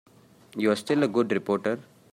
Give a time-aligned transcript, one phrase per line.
[0.57, 1.79] You're still a good reporter.